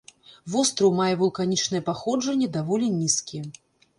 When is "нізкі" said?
3.01-3.45